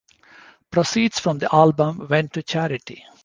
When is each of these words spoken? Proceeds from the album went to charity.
Proceeds 0.71 1.19
from 1.19 1.37
the 1.37 1.47
album 1.53 2.07
went 2.09 2.33
to 2.33 2.41
charity. 2.41 3.05